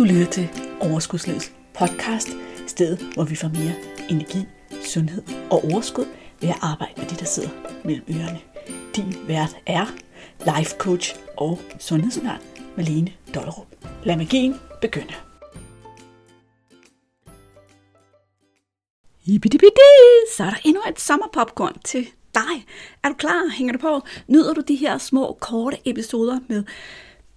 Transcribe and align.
Du 0.00 0.04
lytter 0.04 0.26
til 0.26 0.48
Overskudslivets 0.80 1.52
podcast, 1.74 2.28
stedet 2.66 3.14
hvor 3.14 3.24
vi 3.24 3.36
får 3.36 3.48
mere 3.48 3.74
energi, 4.10 4.38
sundhed 4.84 5.22
og 5.50 5.64
overskud 5.64 6.04
ved 6.40 6.48
at 6.48 6.58
arbejde 6.62 6.92
med 6.96 7.06
det, 7.06 7.20
der 7.20 7.26
sidder 7.26 7.48
mellem 7.84 8.04
ørerne. 8.10 8.40
Din 8.96 9.14
vært 9.28 9.56
er 9.66 9.86
life 10.56 10.76
coach 10.78 11.16
og 11.36 11.58
sundhedsundern 11.78 12.40
Malene 12.76 13.12
Dollerup. 13.34 13.66
Lad 14.04 14.16
magien 14.16 14.54
begynde. 14.80 15.14
Yippidibidi, 19.28 19.90
så 20.36 20.44
er 20.44 20.50
der 20.50 20.58
endnu 20.64 20.82
et 20.88 21.00
sommerpopcorn 21.00 21.78
til 21.84 22.06
dig. 22.34 22.66
Er 23.02 23.08
du 23.08 23.14
klar? 23.14 23.50
Hænger 23.50 23.72
du 23.72 23.78
på? 23.78 24.00
Nyder 24.26 24.54
du 24.54 24.60
de 24.68 24.76
her 24.76 24.98
små, 24.98 25.36
korte 25.40 25.76
episoder 25.84 26.38
med 26.48 26.64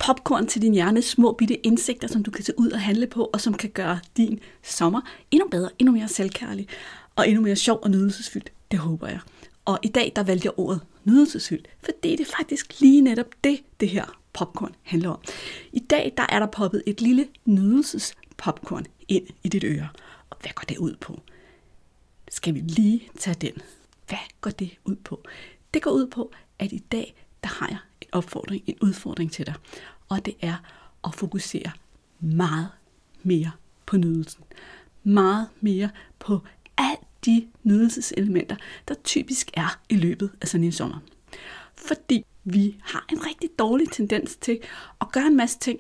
popcorn 0.07 0.47
til 0.47 0.61
din 0.61 0.73
hjerne, 0.73 1.01
små 1.01 1.31
bitte 1.31 1.55
indsigter, 1.55 2.07
som 2.07 2.23
du 2.23 2.31
kan 2.31 2.43
tage 2.43 2.59
ud 2.59 2.71
og 2.71 2.79
handle 2.79 3.07
på, 3.07 3.29
og 3.33 3.41
som 3.41 3.53
kan 3.53 3.70
gøre 3.70 3.99
din 4.17 4.39
sommer 4.63 5.02
endnu 5.31 5.48
bedre, 5.48 5.70
endnu 5.79 5.93
mere 5.93 6.07
selvkærlig, 6.07 6.67
og 7.16 7.27
endnu 7.29 7.41
mere 7.41 7.55
sjov 7.55 7.79
og 7.84 7.91
nydelsesfyldt. 7.91 8.52
Det 8.71 8.79
håber 8.79 9.07
jeg. 9.07 9.20
Og 9.66 9.79
i 9.84 9.88
dag, 9.88 10.12
der 10.16 10.23
valgte 10.23 10.45
jeg 10.45 10.53
ordet 10.57 10.81
nydelsesfyldt, 11.03 11.67
fordi 11.84 12.12
det 12.12 12.20
er 12.20 12.31
faktisk 12.38 12.79
lige 12.79 13.02
netop 13.02 13.26
det, 13.43 13.59
det 13.79 13.89
her 13.89 14.20
popcorn 14.34 14.76
handler 14.81 15.09
om. 15.09 15.20
I 15.71 15.79
dag, 15.79 16.13
der 16.17 16.26
er 16.29 16.40
der 16.40 16.48
poppet 16.48 16.84
et 16.85 17.01
lille 17.01 17.27
nydelsespopcorn 17.45 18.85
ind 19.07 19.27
i 19.43 19.49
dit 19.49 19.63
øre. 19.63 19.88
Og 20.29 20.38
hvad 20.41 20.51
går 20.55 20.63
det 20.70 20.77
ud 20.77 20.95
på? 21.01 21.21
Skal 22.29 22.54
vi 22.54 22.59
lige 22.59 23.09
tage 23.20 23.35
den? 23.41 23.62
Hvad 24.07 24.17
går 24.41 24.51
det 24.51 24.70
ud 24.85 24.95
på? 24.95 25.23
Det 25.73 25.81
går 25.81 25.91
ud 25.91 26.07
på, 26.07 26.31
at 26.59 26.71
i 26.71 26.84
dag, 26.91 27.15
der 27.43 27.49
har 27.49 27.67
jeg 27.67 27.77
en 28.01 28.07
opfordring, 28.12 28.63
en 28.67 28.76
udfordring 28.81 29.31
til 29.31 29.45
dig. 29.45 29.54
Og 30.09 30.25
det 30.25 30.35
er 30.41 30.55
at 31.03 31.16
fokusere 31.16 31.71
meget 32.20 32.70
mere 33.23 33.52
på 33.85 33.98
nydelsen. 33.98 34.43
Meget 35.03 35.48
mere 35.62 35.89
på 36.20 36.39
alle 36.77 36.98
de 37.26 37.48
nydelseselementer, 37.63 38.55
der 38.87 38.93
typisk 39.04 39.51
er 39.54 39.79
i 39.90 39.96
løbet 39.96 40.31
af 40.41 40.48
sådan 40.48 40.63
en 40.63 40.71
sommer. 40.71 40.99
Fordi 41.76 42.26
vi 42.43 42.77
har 42.81 43.05
en 43.12 43.26
rigtig 43.26 43.49
dårlig 43.59 43.90
tendens 43.91 44.35
til 44.35 44.59
at 45.01 45.12
gøre 45.12 45.27
en 45.27 45.37
masse 45.37 45.59
ting 45.59 45.79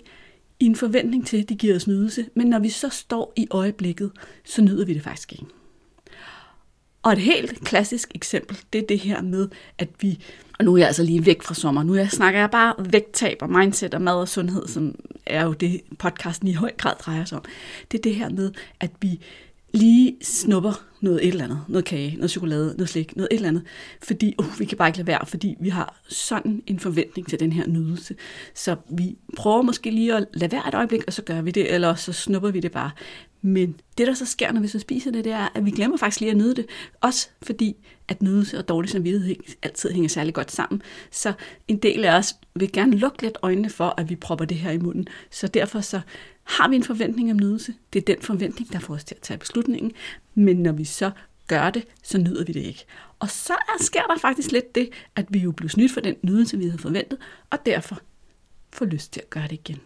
i 0.59 0.65
en 0.65 0.75
forventning 0.75 1.27
til, 1.27 1.41
at 1.41 1.49
det 1.49 1.57
giver 1.57 1.75
os 1.75 1.87
nydelse, 1.87 2.29
men 2.35 2.47
når 2.47 2.59
vi 2.59 2.69
så 2.69 2.89
står 2.89 3.33
i 3.35 3.47
øjeblikket, 3.51 4.11
så 4.45 4.61
nyder 4.61 4.85
vi 4.85 4.93
det 4.93 5.03
faktisk 5.03 5.31
ikke. 5.31 5.45
Og 7.03 7.11
et 7.11 7.17
helt 7.17 7.65
klassisk 7.65 8.11
eksempel, 8.15 8.57
det 8.73 8.81
er 8.81 8.87
det 8.87 8.99
her 8.99 9.21
med, 9.21 9.49
at 9.77 9.89
vi, 10.01 10.19
og 10.59 10.65
nu 10.65 10.73
er 10.73 10.77
jeg 10.77 10.87
altså 10.87 11.03
lige 11.03 11.25
væk 11.25 11.41
fra 11.41 11.53
sommer, 11.53 11.83
nu 11.83 12.05
snakker 12.09 12.39
jeg 12.39 12.51
bare 12.51 12.73
vægttab 12.79 13.37
og 13.41 13.49
mindset 13.49 13.93
og 13.93 14.01
mad 14.01 14.13
og 14.13 14.27
sundhed, 14.27 14.67
som 14.67 14.95
er 15.25 15.45
jo 15.45 15.53
det 15.53 15.81
podcasten 15.99 16.47
i 16.47 16.53
høj 16.53 16.71
grad 16.77 16.93
drejer 16.99 17.25
sig 17.25 17.37
om. 17.37 17.43
Det 17.91 17.97
er 17.97 18.01
det 18.01 18.15
her 18.15 18.29
med, 18.29 18.51
at 18.79 18.91
vi 19.01 19.19
lige 19.73 20.17
snupper 20.21 20.85
noget 21.01 21.27
et 21.27 21.27
eller 21.27 21.43
andet, 21.43 21.61
noget 21.67 21.85
kage, 21.85 22.15
noget 22.15 22.31
chokolade, 22.31 22.73
noget 22.77 22.89
slik, 22.89 23.15
noget 23.15 23.27
et 23.31 23.35
eller 23.35 23.49
andet, 23.49 23.63
fordi 24.03 24.35
uh, 24.39 24.59
vi 24.59 24.65
kan 24.65 24.77
bare 24.77 24.89
ikke 24.89 24.97
lade 24.97 25.07
være, 25.07 25.25
fordi 25.25 25.55
vi 25.59 25.69
har 25.69 26.01
sådan 26.07 26.63
en 26.67 26.79
forventning 26.79 27.29
til 27.29 27.39
den 27.39 27.53
her 27.53 27.67
nydelse. 27.67 28.15
Så 28.55 28.75
vi 28.89 29.17
prøver 29.37 29.61
måske 29.61 29.91
lige 29.91 30.15
at 30.15 30.25
lade 30.33 30.51
være 30.51 30.67
et 30.67 30.73
øjeblik, 30.73 31.03
og 31.07 31.13
så 31.13 31.21
gør 31.21 31.41
vi 31.41 31.51
det, 31.51 31.73
eller 31.73 31.95
så 31.95 32.13
snupper 32.13 32.51
vi 32.51 32.59
det 32.59 32.71
bare. 32.71 32.91
Men 33.45 33.79
det, 33.97 34.07
der 34.07 34.13
så 34.13 34.25
sker, 34.25 34.51
når 34.51 34.61
vi 34.61 34.67
så 34.67 34.79
spiser 34.79 35.11
det, 35.11 35.23
det 35.23 35.31
er, 35.31 35.47
at 35.55 35.65
vi 35.65 35.71
glemmer 35.71 35.97
faktisk 35.97 36.19
lige 36.19 36.31
at 36.31 36.37
nyde 36.37 36.55
det. 36.55 36.65
Også 37.01 37.29
fordi, 37.41 37.75
at 38.07 38.21
nydelse 38.21 38.57
og 38.57 38.67
dårlig 38.67 38.89
samvittighed 38.89 39.35
altid 39.61 39.91
hænger 39.91 40.09
særlig 40.09 40.33
godt 40.33 40.51
sammen. 40.51 40.81
Så 41.11 41.33
en 41.67 41.77
del 41.77 42.05
af 42.05 42.17
os 42.17 42.33
vil 42.55 42.71
gerne 42.71 42.97
lukke 42.97 43.21
lidt 43.21 43.37
øjnene 43.41 43.69
for, 43.69 43.93
at 43.97 44.09
vi 44.09 44.15
propper 44.15 44.45
det 44.45 44.57
her 44.57 44.71
i 44.71 44.77
munden. 44.77 45.07
Så 45.31 45.47
derfor 45.47 45.81
så 45.81 46.01
har 46.43 46.69
vi 46.69 46.75
en 46.75 46.83
forventning 46.83 47.31
om 47.31 47.37
nydelse. 47.37 47.73
Det 47.93 47.99
er 47.99 48.15
den 48.15 48.21
forventning, 48.21 48.73
der 48.73 48.79
får 48.79 48.93
os 48.93 49.03
til 49.03 49.15
at 49.15 49.21
tage 49.21 49.37
beslutningen. 49.37 49.91
Men 50.35 50.57
når 50.57 50.71
vi 50.71 50.83
så 50.83 51.11
gør 51.47 51.69
det, 51.69 51.83
så 52.03 52.17
nyder 52.17 52.45
vi 52.45 52.53
det 52.53 52.61
ikke. 52.61 52.85
Og 53.19 53.29
så 53.29 53.53
sker 53.79 54.01
der 54.01 54.17
faktisk 54.17 54.51
lidt 54.51 54.75
det, 54.75 54.89
at 55.15 55.25
vi 55.29 55.39
jo 55.39 55.51
bliver 55.51 55.69
snydt 55.69 55.91
for 55.91 56.01
den 56.01 56.15
nydelse, 56.21 56.57
vi 56.57 56.65
havde 56.65 56.77
forventet, 56.77 57.17
og 57.49 57.65
derfor 57.65 57.99
får 58.73 58.85
lyst 58.85 59.13
til 59.13 59.21
at 59.21 59.29
gøre 59.29 59.43
det 59.43 59.51
igen. 59.51 59.79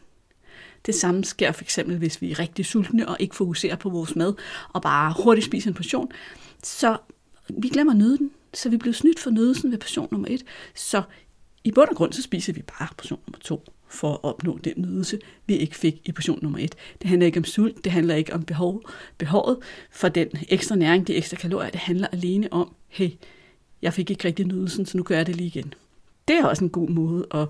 Det 0.87 0.95
samme 0.95 1.23
sker 1.23 1.51
for 1.51 1.63
eksempel, 1.63 1.97
hvis 1.97 2.21
vi 2.21 2.31
er 2.31 2.39
rigtig 2.39 2.65
sultne 2.65 3.09
og 3.09 3.17
ikke 3.19 3.35
fokuserer 3.35 3.75
på 3.75 3.89
vores 3.89 4.15
mad, 4.15 4.33
og 4.73 4.81
bare 4.81 5.13
hurtigt 5.23 5.45
spiser 5.45 5.69
en 5.69 5.73
portion. 5.73 6.11
Så 6.63 6.97
vi 7.49 7.69
glemmer 7.69 7.93
at 7.93 7.97
nyde 7.97 8.17
den, 8.17 8.31
så 8.53 8.69
vi 8.69 8.77
bliver 8.77 8.93
snydt 8.93 9.19
for 9.19 9.29
nydelsen 9.29 9.71
ved 9.71 9.77
portion 9.77 10.07
nummer 10.11 10.27
et. 10.31 10.43
Så 10.75 11.01
i 11.63 11.71
bund 11.71 11.89
og 11.89 11.95
grund, 11.95 12.13
så 12.13 12.21
spiser 12.21 12.53
vi 12.53 12.61
bare 12.61 12.87
portion 12.97 13.19
nummer 13.27 13.39
to 13.39 13.63
for 13.89 14.13
at 14.13 14.19
opnå 14.23 14.59
den 14.63 14.73
nydelse, 14.77 15.19
vi 15.45 15.55
ikke 15.55 15.75
fik 15.75 16.01
i 16.05 16.11
portion 16.11 16.39
nummer 16.41 16.59
et. 16.59 16.75
Det 17.01 17.09
handler 17.09 17.25
ikke 17.25 17.39
om 17.39 17.43
sult, 17.43 17.83
det 17.83 17.91
handler 17.91 18.15
ikke 18.15 18.33
om 18.33 18.43
behov, 18.43 18.89
behovet 19.17 19.57
for 19.91 20.07
den 20.09 20.27
ekstra 20.49 20.75
næring, 20.75 21.07
de 21.07 21.15
ekstra 21.15 21.37
kalorier. 21.37 21.69
Det 21.69 21.79
handler 21.79 22.07
alene 22.07 22.53
om, 22.53 22.75
hey, 22.87 23.09
jeg 23.81 23.93
fik 23.93 24.09
ikke 24.09 24.27
rigtig 24.27 24.47
nydelsen, 24.47 24.85
så 24.85 24.97
nu 24.97 25.03
gør 25.03 25.15
jeg 25.15 25.27
det 25.27 25.35
lige 25.35 25.47
igen. 25.47 25.73
Det 26.27 26.35
er 26.35 26.45
også 26.45 26.63
en 26.63 26.69
god 26.69 26.89
måde 26.89 27.27
at 27.31 27.47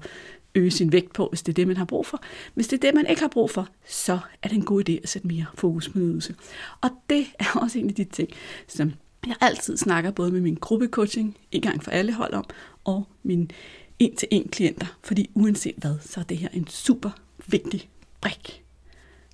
øge 0.58 0.72
sin 0.72 0.92
vægt 0.92 1.14
på, 1.14 1.28
hvis 1.30 1.42
det 1.42 1.52
er 1.52 1.54
det, 1.54 1.68
man 1.68 1.78
har 1.78 1.86
brug 1.86 2.06
for. 2.06 2.22
Hvis 2.54 2.68
det 2.68 2.78
er 2.78 2.82
det, 2.88 2.96
man 2.96 3.08
ikke 3.08 3.22
har 3.22 3.30
brug 3.30 3.50
for, 3.52 3.68
så 3.88 4.20
er 4.44 4.48
det 4.48 4.56
en 4.56 4.66
god 4.66 4.90
idé 4.90 4.94
at 5.04 5.10
sætte 5.10 5.28
mere 5.28 5.46
fokus 5.56 5.90
på 5.90 6.00
nydelse. 6.00 6.36
Og 6.82 6.90
det 7.10 7.26
er 7.40 7.60
også 7.60 7.80
en 7.80 7.90
af 7.90 7.96
de 7.96 8.04
ting, 8.04 8.30
som 8.68 8.94
jeg 9.28 9.36
altid 9.42 9.78
snakker 9.78 10.12
både 10.12 10.32
med 10.32 10.42
min 10.42 10.56
gruppecoaching, 10.56 11.38
en 11.52 11.62
gang 11.62 11.84
for 11.84 11.92
alle 11.92 12.14
hold 12.14 12.34
om, 12.34 12.46
og 12.84 13.08
min 13.24 13.52
en-til-en 14.00 14.48
klienter. 14.48 14.98
Fordi 15.04 15.30
uanset 15.34 15.76
hvad, 15.78 15.96
så 16.02 16.20
er 16.20 16.24
det 16.24 16.38
her 16.38 16.50
en 16.54 16.68
super 16.68 17.10
vigtig 17.48 17.90
brik. 18.22 18.64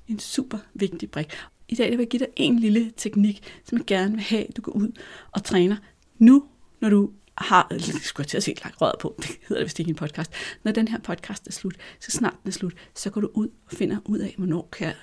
En 0.08 0.20
super 0.20 0.58
vigtig 0.74 1.12
brik. 1.12 1.28
I 1.70 1.76
dag 1.76 1.92
vil 1.92 1.98
jeg 1.98 2.08
give 2.08 2.20
dig 2.20 2.28
en 2.36 2.60
lille 2.60 2.92
teknik, 2.98 3.42
som 3.66 3.78
jeg 3.78 3.86
gerne 3.86 4.12
vil 4.12 4.22
have, 4.22 4.50
at 4.50 4.58
du 4.58 4.62
går 4.62 4.72
ud 4.72 4.92
og 5.32 5.44
træner 5.44 5.76
nu, 6.20 6.44
når 6.82 6.90
du 6.90 7.12
har, 7.38 7.68
jeg 7.72 7.82
skulle 7.82 8.28
til 8.28 8.38
at 8.38 8.44
se 8.44 8.56
lagt 8.64 8.82
røret 8.82 9.00
på, 9.00 9.16
det 9.22 9.26
hedder 9.26 9.62
det 9.62 9.66
vist 9.66 9.80
ikke 9.80 9.90
en 9.90 9.96
podcast. 9.96 10.32
Når 10.64 10.72
den 10.72 10.88
her 10.88 11.00
podcast 11.00 11.48
er 11.48 11.52
slut, 11.52 11.76
så 12.00 12.12
snart 12.12 12.36
den 12.44 12.48
er 12.48 12.54
slut, 12.54 12.74
så 12.96 13.10
går 13.10 13.22
du 13.22 13.30
ud 13.34 13.48
og 13.48 13.78
finder 13.78 13.98
ud 14.06 14.20
af, 14.20 14.34
hvornår 14.38 14.70
kan 14.72 14.88
jeg, 14.88 14.96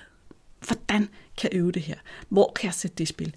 hvordan 0.67 1.09
kan 1.37 1.49
jeg 1.51 1.59
øve 1.59 1.71
det 1.71 1.81
her? 1.81 1.95
Hvor 2.29 2.51
kan 2.55 2.65
jeg 2.65 2.73
sætte 2.73 2.95
det 2.95 3.03
i 3.03 3.05
spil? 3.05 3.35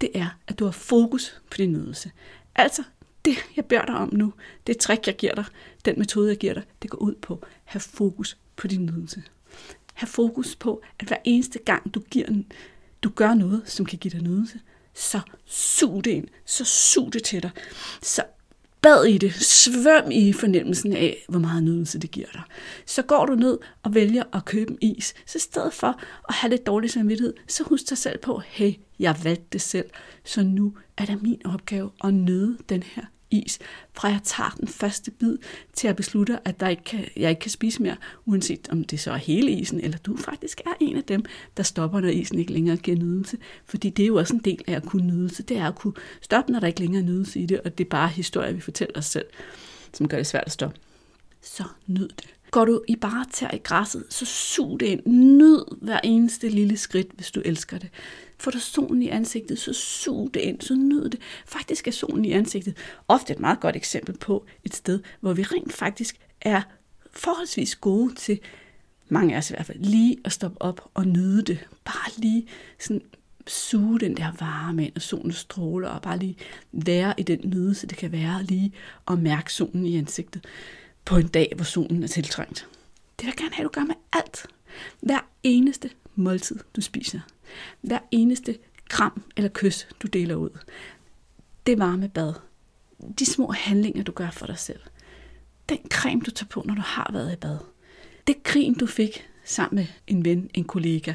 Det 0.00 0.10
er, 0.14 0.38
at 0.48 0.58
du 0.58 0.64
har 0.64 0.72
fokus 0.72 1.40
på 1.50 1.56
din 1.56 1.72
nydelse. 1.72 2.10
Altså, 2.54 2.82
det 3.24 3.36
jeg 3.56 3.64
beder 3.64 3.84
dig 3.84 3.94
om 3.94 4.14
nu, 4.14 4.32
det 4.66 4.78
trick 4.78 5.06
jeg 5.06 5.16
giver 5.16 5.34
dig, 5.34 5.44
den 5.84 5.98
metode 5.98 6.28
jeg 6.28 6.38
giver 6.38 6.54
dig, 6.54 6.62
det 6.82 6.90
går 6.90 6.98
ud 6.98 7.14
på 7.14 7.34
at 7.34 7.48
have 7.64 7.80
fokus 7.80 8.36
på 8.56 8.66
din 8.66 8.86
nydelse. 8.86 9.22
Have 9.94 10.08
fokus 10.08 10.56
på, 10.56 10.82
at 10.98 11.08
hver 11.08 11.16
eneste 11.24 11.58
gang 11.58 11.94
du, 11.94 12.00
giver 12.00 12.26
du 13.02 13.08
gør 13.08 13.34
noget, 13.34 13.62
som 13.64 13.86
kan 13.86 13.98
give 13.98 14.10
dig 14.10 14.22
nydelse, 14.22 14.60
så 15.00 15.20
sug 15.46 16.04
det 16.04 16.10
ind, 16.10 16.28
så 16.46 16.64
sug 16.64 17.12
det 17.12 17.22
til 17.22 17.42
dig, 17.42 17.50
så 18.02 18.22
bad 18.82 19.04
i 19.04 19.18
det, 19.18 19.34
svøm 19.34 20.10
i 20.10 20.32
fornemmelsen 20.32 20.92
af, 20.96 21.24
hvor 21.28 21.38
meget 21.38 21.62
nydelse 21.62 21.98
det 21.98 22.10
giver 22.10 22.28
dig. 22.32 22.42
Så 22.86 23.02
går 23.02 23.26
du 23.26 23.34
ned 23.34 23.58
og 23.82 23.94
vælger 23.94 24.22
at 24.32 24.44
købe 24.44 24.72
en 24.72 24.78
is, 24.96 25.14
så 25.26 25.38
i 25.38 25.40
stedet 25.40 25.72
for 25.72 26.00
at 26.28 26.34
have 26.34 26.50
lidt 26.50 26.66
dårlig 26.66 26.90
samvittighed, 26.90 27.34
så 27.48 27.64
husk 27.64 27.88
dig 27.88 27.98
selv 27.98 28.18
på, 28.18 28.42
hey, 28.46 28.72
jeg 28.98 29.16
valgte 29.22 29.46
det 29.52 29.62
selv, 29.62 29.90
så 30.24 30.42
nu 30.42 30.76
er 30.96 31.04
det 31.04 31.22
min 31.22 31.40
opgave 31.44 31.90
at 32.04 32.14
nyde 32.14 32.58
den 32.68 32.82
her 32.82 33.04
is, 33.30 33.58
fra 33.92 34.08
jeg 34.08 34.20
tager 34.24 34.50
den 34.50 34.68
første 34.68 35.10
bid, 35.10 35.36
til 35.72 35.88
at 35.88 35.96
beslutte, 35.96 36.38
at 36.44 36.60
der 36.60 36.68
ikke 36.68 36.84
kan, 36.84 37.04
jeg 37.16 37.30
ikke 37.30 37.40
kan 37.40 37.50
spise 37.50 37.82
mere, 37.82 37.96
uanset 38.26 38.68
om 38.70 38.84
det 38.84 39.00
så 39.00 39.12
er 39.12 39.16
hele 39.16 39.50
isen, 39.50 39.80
eller 39.80 39.98
du 39.98 40.16
faktisk 40.16 40.60
er 40.66 40.72
en 40.80 40.96
af 40.96 41.04
dem, 41.04 41.24
der 41.56 41.62
stopper, 41.62 42.00
når 42.00 42.08
isen 42.08 42.38
ikke 42.38 42.52
længere 42.52 42.76
giver 42.76 42.96
nydelse. 42.96 43.38
Fordi 43.66 43.90
det 43.90 44.02
er 44.02 44.06
jo 44.06 44.16
også 44.16 44.34
en 44.34 44.40
del 44.40 44.62
af 44.66 44.72
at 44.72 44.82
kunne 44.82 45.06
nydelse. 45.06 45.42
Det 45.42 45.56
er 45.56 45.68
at 45.68 45.74
kunne 45.74 45.94
stoppe, 46.20 46.52
når 46.52 46.60
der 46.60 46.66
ikke 46.66 46.80
længere 46.80 47.02
er 47.02 47.06
nydelse 47.06 47.40
i 47.40 47.46
det, 47.46 47.60
og 47.60 47.78
det 47.78 47.84
er 47.84 47.88
bare 47.88 48.08
historier, 48.08 48.52
vi 48.52 48.60
fortæller 48.60 48.98
os 48.98 49.06
selv, 49.06 49.26
som 49.92 50.08
gør 50.08 50.16
det 50.16 50.26
svært 50.26 50.44
at 50.46 50.52
stoppe. 50.52 50.80
Så 51.42 51.64
nyd 51.86 52.08
det. 52.08 52.34
Går 52.50 52.64
du 52.64 52.82
i 52.88 52.96
bare 52.96 53.26
tær 53.32 53.50
i 53.54 53.58
græsset, 53.58 54.04
så 54.10 54.26
sug 54.26 54.80
det 54.80 54.86
ind. 54.86 55.06
Nyd 55.06 55.64
hver 55.82 56.00
eneste 56.04 56.48
lille 56.48 56.76
skridt, 56.76 57.08
hvis 57.14 57.30
du 57.30 57.42
elsker 57.44 57.78
det. 57.78 57.88
Få 58.40 58.50
dig 58.50 58.62
solen 58.62 59.02
i 59.02 59.08
ansigtet, 59.08 59.58
så 59.58 59.72
sug 59.72 60.30
det 60.34 60.40
ind, 60.40 60.60
så 60.60 60.74
nyd 60.74 61.08
det. 61.08 61.20
Faktisk 61.46 61.88
er 61.88 61.92
solen 61.92 62.24
i 62.24 62.32
ansigtet 62.32 62.76
ofte 63.08 63.32
et 63.32 63.40
meget 63.40 63.60
godt 63.60 63.76
eksempel 63.76 64.18
på 64.18 64.46
et 64.64 64.74
sted, 64.74 65.00
hvor 65.20 65.32
vi 65.32 65.42
rent 65.42 65.72
faktisk 65.72 66.16
er 66.40 66.62
forholdsvis 67.12 67.76
gode 67.76 68.14
til, 68.14 68.40
mange 69.08 69.34
af 69.34 69.38
os 69.38 69.50
i 69.50 69.52
hvert 69.52 69.66
fald, 69.66 69.78
lige 69.78 70.16
at 70.24 70.32
stoppe 70.32 70.62
op 70.62 70.90
og 70.94 71.06
nyde 71.06 71.42
det. 71.42 71.66
Bare 71.84 72.10
lige 72.16 72.46
sådan 72.78 73.02
suge 73.46 74.00
den 74.00 74.16
der 74.16 74.32
varme 74.38 74.86
ind, 74.86 74.92
og 74.96 75.02
solen 75.02 75.32
stråler, 75.32 75.88
og 75.88 76.02
bare 76.02 76.18
lige 76.18 76.36
være 76.72 77.14
i 77.18 77.22
den 77.22 77.40
nydelse, 77.44 77.86
det 77.86 77.98
kan 77.98 78.12
være 78.12 78.42
lige 78.42 78.72
at 79.08 79.18
mærke 79.18 79.52
solen 79.52 79.86
i 79.86 79.96
ansigtet 79.96 80.44
på 81.04 81.16
en 81.16 81.28
dag, 81.28 81.52
hvor 81.56 81.64
solen 81.64 82.02
er 82.02 82.08
tiltrængt. 82.08 82.68
Det 83.18 83.26
vil 83.26 83.26
jeg 83.26 83.36
gerne 83.36 83.54
have, 83.54 83.64
du 83.64 83.72
gør 83.72 83.84
med 83.84 83.94
alt. 84.12 84.46
Hver 85.00 85.28
eneste 85.42 85.90
måltid, 86.14 86.58
du 86.76 86.80
spiser. 86.80 87.20
Hver 87.80 87.98
eneste 88.10 88.58
kram 88.88 89.22
eller 89.36 89.50
kys, 89.54 89.88
du 90.02 90.06
deler 90.06 90.34
ud. 90.34 90.58
Det 91.66 91.78
varme 91.78 92.08
bad. 92.08 92.32
De 93.18 93.26
små 93.26 93.52
handlinger, 93.52 94.02
du 94.02 94.12
gør 94.12 94.30
for 94.30 94.46
dig 94.46 94.58
selv. 94.58 94.80
Den 95.68 95.78
creme, 95.90 96.20
du 96.20 96.30
tager 96.30 96.48
på, 96.48 96.62
når 96.66 96.74
du 96.74 96.82
har 96.84 97.10
været 97.12 97.32
i 97.32 97.36
bad. 97.36 97.58
Det 98.26 98.42
grin, 98.42 98.74
du 98.74 98.86
fik, 98.86 99.26
sammen 99.44 99.76
med 99.76 99.86
en 100.06 100.24
ven, 100.24 100.50
en 100.54 100.64
kollega 100.64 101.14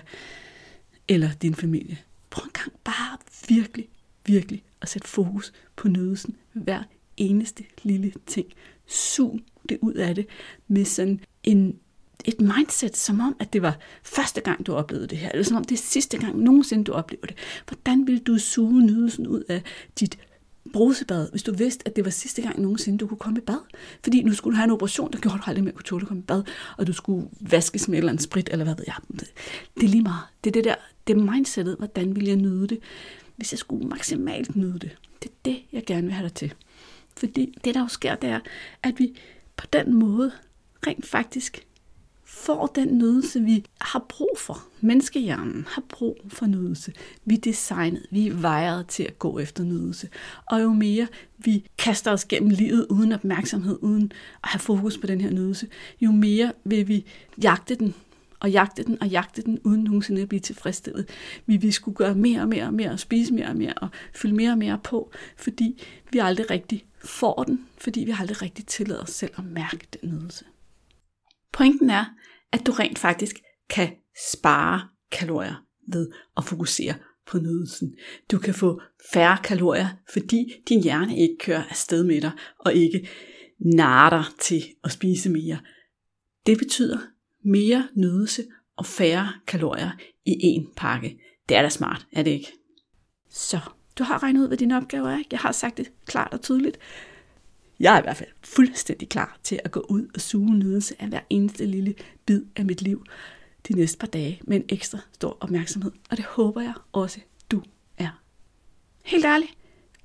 eller 1.07 1.29
din 1.41 1.55
familie. 1.55 1.99
Prøv 2.29 2.43
en 2.45 2.51
gang 2.53 2.71
bare 2.83 3.17
virkelig, 3.47 3.87
virkelig 4.25 4.63
at 4.81 4.89
sætte 4.89 5.07
fokus 5.07 5.53
på 5.75 5.87
nydelsen 5.87 6.35
hver 6.53 6.83
eneste 7.17 7.63
lille 7.83 8.13
ting. 8.25 8.47
Sug 8.85 9.39
det 9.69 9.77
ud 9.81 9.93
af 9.93 10.15
det 10.15 10.27
med 10.67 10.85
sådan 10.85 11.19
en 11.43 11.79
et 12.25 12.41
mindset, 12.41 12.97
som 12.97 13.19
om, 13.19 13.35
at 13.39 13.53
det 13.53 13.61
var 13.61 13.77
første 14.03 14.41
gang, 14.41 14.67
du 14.67 14.73
oplevede 14.73 15.07
det 15.07 15.17
her, 15.17 15.31
eller 15.31 15.43
som 15.43 15.57
om 15.57 15.63
det 15.63 15.75
er 15.75 15.83
sidste 15.83 16.17
gang 16.17 16.39
nogensinde, 16.39 16.83
du 16.83 16.91
oplever 16.91 17.25
det. 17.25 17.35
Hvordan 17.67 18.07
vil 18.07 18.19
du 18.19 18.37
suge 18.37 18.85
nydelsen 18.85 19.27
ud 19.27 19.43
af 19.49 19.61
dit 19.99 20.17
brusebad, 20.73 21.31
hvis 21.31 21.43
du 21.43 21.53
vidste, 21.53 21.87
at 21.87 21.95
det 21.95 22.05
var 22.05 22.11
sidste 22.11 22.41
gang 22.41 22.61
nogensinde, 22.61 22.97
du 22.97 23.07
kunne 23.07 23.17
komme 23.17 23.39
i 23.39 23.41
bad? 23.41 23.59
Fordi 24.03 24.23
nu 24.23 24.33
skulle 24.33 24.53
du 24.53 24.57
have 24.57 24.63
en 24.63 24.71
operation, 24.71 25.11
der 25.11 25.19
gjorde 25.19 25.37
du 25.37 25.43
aldrig 25.45 25.63
mere 25.63 25.73
kunne 25.73 25.83
tåle 25.83 26.01
at 26.01 26.07
komme 26.07 26.23
i 26.23 26.25
bad, 26.25 26.43
og 26.77 26.87
du 26.87 26.93
skulle 26.93 27.27
vaskes 27.39 27.87
med 27.87 27.97
et 27.97 27.97
eller 27.97 28.11
andet 28.11 28.23
sprit, 28.23 28.49
eller 28.51 28.65
hvad 28.65 28.75
ved 28.75 28.85
jeg. 28.87 28.95
Det 29.75 29.83
er 29.83 29.87
lige 29.87 30.03
meget. 30.03 30.23
Det 30.43 30.49
er 30.49 30.51
det 30.51 30.63
der, 30.63 30.75
det 31.07 31.17
er 31.17 31.21
mindsetet, 31.31 31.75
hvordan 31.77 32.15
vil 32.15 32.25
jeg 32.25 32.35
nyde 32.35 32.67
det, 32.67 32.79
hvis 33.35 33.53
jeg 33.53 33.59
skulle 33.59 33.87
maksimalt 33.87 34.55
nyde 34.55 34.79
det. 34.79 34.97
Det 35.23 35.29
er 35.29 35.35
det, 35.45 35.57
jeg 35.71 35.83
gerne 35.85 36.03
vil 36.03 36.13
have 36.13 36.27
dig 36.27 36.33
til. 36.33 36.53
Fordi 37.17 37.57
det, 37.63 37.75
der 37.75 37.81
jo 37.81 37.87
sker, 37.87 38.15
det 38.15 38.29
er, 38.29 38.39
at 38.83 38.99
vi 38.99 39.17
på 39.57 39.65
den 39.73 39.93
måde 39.93 40.31
rent 40.87 41.05
faktisk 41.05 41.65
får 42.25 42.67
den 42.67 42.97
nydelse, 42.97 43.41
vi 43.41 43.65
har 43.81 44.05
brug 44.09 44.37
for. 44.37 44.63
Menneskehjernen 44.81 45.65
har 45.69 45.83
brug 45.89 46.17
for 46.27 46.45
nydelse. 46.45 46.93
Vi 47.25 47.35
er 47.35 47.39
designet, 47.39 48.05
vi 48.11 48.27
er 48.27 48.33
vejret 48.33 48.87
til 48.87 49.03
at 49.03 49.19
gå 49.19 49.39
efter 49.39 49.63
nydelse. 49.63 50.09
Og 50.45 50.61
jo 50.61 50.73
mere 50.73 51.07
vi 51.37 51.67
kaster 51.77 52.11
os 52.11 52.25
gennem 52.25 52.49
livet 52.49 52.87
uden 52.89 53.11
opmærksomhed, 53.11 53.77
uden 53.81 54.11
at 54.43 54.49
have 54.49 54.59
fokus 54.59 54.97
på 54.97 55.07
den 55.07 55.21
her 55.21 55.31
nydelse, 55.31 55.67
jo 56.01 56.11
mere 56.11 56.51
vil 56.63 56.87
vi 56.87 57.05
jagte 57.43 57.75
den, 57.75 57.93
og 58.39 58.51
jagte 58.51 58.83
den 58.83 59.01
og 59.01 59.07
jagte 59.07 59.41
den, 59.41 59.59
uden 59.63 59.83
nogensinde 59.83 60.21
at 60.21 60.29
blive 60.29 60.39
tilfredsstillet. 60.39 61.09
Vi 61.45 61.57
vil 61.57 61.73
skulle 61.73 61.95
gøre 61.95 62.15
mere 62.15 62.41
og 62.41 62.47
mere 62.47 62.65
og 62.65 62.73
mere, 62.73 62.91
og 62.91 62.99
spise 62.99 63.33
mere 63.33 63.47
og 63.47 63.55
mere, 63.55 63.73
og 63.73 63.89
fylde 64.13 64.35
mere 64.35 64.51
og 64.51 64.57
mere 64.57 64.79
på, 64.83 65.11
fordi 65.37 65.83
vi 66.11 66.19
aldrig 66.19 66.49
rigtig 66.49 66.85
får 67.03 67.43
den, 67.43 67.65
fordi 67.77 67.99
vi 67.99 68.13
aldrig 68.19 68.41
rigtig 68.41 68.65
tillader 68.65 69.01
os 69.01 69.09
selv 69.09 69.31
at 69.37 69.45
mærke 69.45 69.87
den 70.01 70.09
nydelse. 70.09 70.45
Pointen 71.55 71.89
er, 71.89 72.05
at 72.51 72.65
du 72.65 72.71
rent 72.71 72.99
faktisk 72.99 73.35
kan 73.69 73.89
spare 74.31 74.81
kalorier 75.11 75.65
ved 75.87 76.11
at 76.37 76.43
fokusere 76.43 76.93
på 77.27 77.37
nydelsen. 77.37 77.95
Du 78.31 78.39
kan 78.39 78.53
få 78.53 78.81
færre 79.13 79.37
kalorier, 79.43 79.87
fordi 80.13 80.53
din 80.69 80.83
hjerne 80.83 81.17
ikke 81.17 81.37
kører 81.39 81.63
afsted 81.69 82.03
med 82.03 82.21
dig, 82.21 82.31
og 82.59 82.73
ikke 82.73 83.09
narter 83.59 84.23
til 84.41 84.63
at 84.83 84.91
spise 84.91 85.29
mere. 85.29 85.59
Det 86.45 86.57
betyder 86.57 86.99
mere 87.43 87.87
nydelse 87.95 88.43
og 88.77 88.85
færre 88.85 89.33
kalorier 89.47 89.91
i 90.25 90.31
én 90.31 90.73
pakke. 90.77 91.19
Det 91.49 91.57
er 91.57 91.61
da 91.61 91.69
smart, 91.69 92.07
er 92.11 92.23
det 92.23 92.31
ikke? 92.31 92.53
Så, 93.29 93.59
du 93.99 94.03
har 94.03 94.23
regnet 94.23 94.41
ud, 94.41 94.47
hvad 94.47 94.57
din 94.57 94.71
opgave 94.71 95.11
er. 95.11 95.23
Jeg 95.31 95.39
har 95.39 95.51
sagt 95.51 95.77
det 95.77 95.91
klart 96.05 96.33
og 96.33 96.41
tydeligt. 96.41 96.79
Jeg 97.79 97.95
er 97.95 97.99
i 97.99 98.01
hvert 98.01 98.17
fald 98.17 98.29
fuldstændig 98.41 99.09
klar 99.09 99.37
til 99.43 99.59
at 99.63 99.71
gå 99.71 99.85
ud 99.89 100.07
og 100.15 100.21
suge 100.21 100.55
nydelse 100.55 100.95
af 100.99 101.07
hver 101.07 101.19
eneste 101.29 101.65
lille 101.65 101.95
bid 102.25 102.41
af 102.55 102.65
mit 102.65 102.81
liv 102.81 103.05
de 103.67 103.73
næste 103.73 103.97
par 103.97 104.07
dage 104.07 104.41
med 104.43 104.57
en 104.57 104.65
ekstra 104.69 104.99
stor 105.13 105.37
opmærksomhed. 105.39 105.91
Og 106.09 106.17
det 106.17 106.25
håber 106.25 106.61
jeg 106.61 106.73
også, 106.91 107.19
du 107.51 107.61
er. 107.97 108.21
Helt 109.03 109.25
ærligt, 109.25 109.51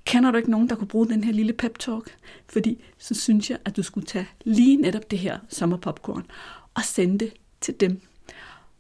kender 0.05 0.31
du 0.31 0.37
ikke 0.37 0.51
nogen, 0.51 0.69
der 0.69 0.75
kunne 0.75 0.89
bruge 0.89 1.09
den 1.09 1.25
her 1.25 1.33
lille 1.33 1.53
pep 1.53 1.79
talk? 1.79 2.17
Fordi 2.49 2.85
så 2.99 3.15
synes 3.15 3.51
jeg, 3.51 3.59
at 3.65 3.77
du 3.77 3.83
skulle 3.83 4.07
tage 4.07 4.29
lige 4.45 4.77
netop 4.77 5.11
det 5.11 5.19
her 5.19 5.39
sommerpopcorn 5.49 6.27
og 6.75 6.83
sende 6.85 7.19
det 7.19 7.33
til 7.61 7.81
dem. 7.81 8.01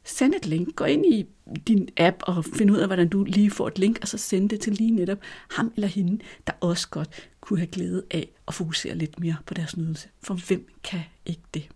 Send 0.05 0.35
et 0.35 0.47
link. 0.47 0.76
Gå 0.76 0.85
ind 0.85 1.06
i 1.06 1.26
din 1.69 1.88
app 1.97 2.17
og 2.23 2.44
find 2.44 2.70
ud 2.70 2.76
af, 2.76 2.87
hvordan 2.87 3.08
du 3.08 3.25
lige 3.25 3.50
får 3.50 3.69
et 3.69 3.79
link, 3.79 3.99
og 4.02 4.08
så 4.08 4.19
send 4.19 4.50
det 4.50 4.61
til 4.61 4.73
lige 4.73 4.91
netop 4.91 5.19
ham 5.50 5.73
eller 5.75 5.88
hende, 5.88 6.19
der 6.47 6.52
også 6.61 6.88
godt 6.88 7.29
kunne 7.41 7.58
have 7.58 7.67
glæde 7.67 8.02
af 8.11 8.29
at 8.49 8.55
fokusere 8.55 8.94
lidt 8.94 9.20
mere 9.20 9.37
på 9.47 9.55
deres 9.55 9.76
nydelse. 9.76 10.08
For 10.23 10.35
hvem 10.35 10.67
kan 10.85 11.00
ikke 11.26 11.43
det? 11.55 11.69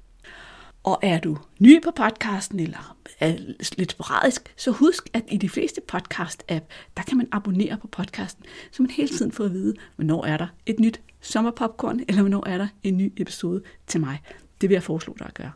Og 0.82 0.98
er 1.02 1.18
du 1.18 1.38
ny 1.58 1.82
på 1.82 1.90
podcasten, 1.90 2.60
eller 2.60 2.96
er 3.20 3.36
lidt 3.78 3.90
sporadisk, 3.90 4.54
så 4.56 4.70
husk, 4.70 5.08
at 5.12 5.24
i 5.28 5.36
de 5.36 5.48
fleste 5.48 5.80
podcast-app, 5.92 6.64
der 6.96 7.02
kan 7.02 7.16
man 7.16 7.28
abonnere 7.32 7.78
på 7.78 7.86
podcasten, 7.86 8.44
så 8.70 8.82
man 8.82 8.90
hele 8.90 9.08
tiden 9.08 9.32
får 9.32 9.44
at 9.44 9.52
vide, 9.52 9.74
hvornår 9.96 10.24
er 10.24 10.36
der 10.36 10.46
et 10.66 10.80
nyt 10.80 11.00
sommerpopcorn, 11.20 12.00
eller 12.08 12.22
hvornår 12.22 12.48
er 12.48 12.58
der 12.58 12.68
en 12.82 12.96
ny 12.96 13.12
episode 13.16 13.62
til 13.86 14.00
mig. 14.00 14.18
Det 14.60 14.68
vil 14.68 14.74
jeg 14.74 14.82
foreslå 14.82 15.16
dig 15.18 15.26
at 15.26 15.34
gøre. 15.34 15.52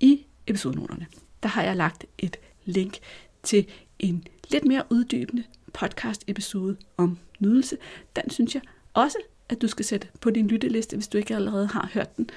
I 0.00 0.26
episodenoterne, 0.46 1.06
der 1.42 1.48
har 1.48 1.62
jeg 1.62 1.76
lagt 1.76 2.04
et 2.18 2.36
link 2.64 2.98
til 3.42 3.66
en 3.98 4.24
lidt 4.50 4.64
mere 4.64 4.82
uddybende 4.90 5.44
podcast-episode 5.72 6.76
om 6.96 7.18
nydelse. 7.38 7.76
Den 8.16 8.30
synes 8.30 8.54
jeg 8.54 8.62
også, 8.94 9.18
at 9.48 9.62
du 9.62 9.68
skal 9.68 9.84
sætte 9.84 10.08
på 10.20 10.30
din 10.30 10.46
lytteliste, 10.46 10.96
hvis 10.96 11.08
du 11.08 11.18
ikke 11.18 11.34
allerede 11.34 11.66
har 11.66 11.90
hørt 11.94 12.16
den. 12.16 12.30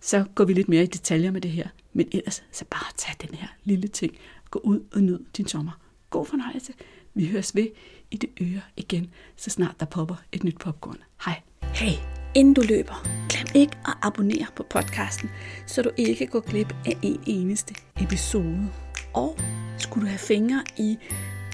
Så 0.00 0.24
går 0.34 0.44
vi 0.44 0.52
lidt 0.52 0.68
mere 0.68 0.82
i 0.82 0.86
detaljer 0.86 1.30
med 1.30 1.40
det 1.40 1.50
her. 1.50 1.68
Men 1.92 2.08
ellers, 2.12 2.44
så 2.52 2.64
bare 2.70 2.92
tag 2.96 3.14
den 3.28 3.34
her 3.34 3.48
lille 3.64 3.88
ting. 3.88 4.16
Gå 4.50 4.58
ud 4.58 4.80
og 4.92 5.00
nyd 5.00 5.18
din 5.36 5.46
sommer. 5.46 5.72
God 6.10 6.26
fornøjelse. 6.26 6.72
Vi 7.14 7.26
høres 7.26 7.54
ved 7.54 7.68
i 8.10 8.16
det 8.16 8.30
øre 8.40 8.62
igen, 8.76 9.10
så 9.36 9.50
snart 9.50 9.80
der 9.80 9.86
popper 9.86 10.16
et 10.32 10.44
nyt 10.44 10.58
popcorn. 10.58 10.98
Hej. 11.24 11.40
Hey, 11.62 12.15
inden 12.36 12.54
du 12.54 12.62
løber, 12.68 13.06
glem 13.28 13.46
ikke 13.54 13.76
at 13.86 13.94
abonnere 14.02 14.46
på 14.56 14.62
podcasten, 14.70 15.30
så 15.66 15.82
du 15.82 15.90
ikke 15.96 16.26
går 16.26 16.40
glip 16.40 16.74
af 16.86 16.98
en 17.02 17.20
eneste 17.26 17.74
episode. 18.00 18.68
Og 19.14 19.38
skulle 19.78 20.04
du 20.04 20.08
have 20.08 20.18
fingre 20.18 20.62
i 20.76 20.98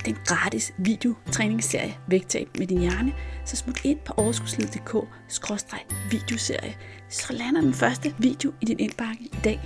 den 0.07 0.17
gratis 0.27 0.75
videotræningsserie 0.79 1.95
Vægtab 2.09 2.49
med 2.59 2.67
din 2.67 2.79
hjerne, 2.79 3.13
så 3.45 3.57
smut 3.57 3.85
ind 3.85 3.99
på 3.99 4.13
overskudslivet.dk 4.17 4.97
videoserie, 6.11 6.75
så 7.09 7.33
lander 7.33 7.61
den 7.61 7.75
første 7.75 8.15
video 8.19 8.53
i 8.61 8.65
din 8.65 8.79
indbakke 8.79 9.25
i 9.25 9.39
dag. 9.45 9.61